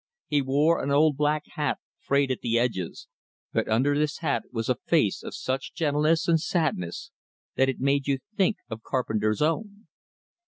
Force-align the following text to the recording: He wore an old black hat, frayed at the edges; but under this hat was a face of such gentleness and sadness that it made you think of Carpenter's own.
He 0.25 0.41
wore 0.41 0.81
an 0.81 0.89
old 0.89 1.15
black 1.15 1.43
hat, 1.51 1.77
frayed 1.99 2.31
at 2.31 2.41
the 2.41 2.57
edges; 2.57 3.07
but 3.53 3.67
under 3.67 3.95
this 3.95 4.17
hat 4.17 4.45
was 4.51 4.67
a 4.67 4.79
face 4.87 5.21
of 5.21 5.35
such 5.35 5.75
gentleness 5.75 6.27
and 6.27 6.41
sadness 6.41 7.11
that 7.55 7.69
it 7.69 7.79
made 7.79 8.07
you 8.07 8.17
think 8.35 8.57
of 8.67 8.81
Carpenter's 8.81 9.43
own. 9.43 9.85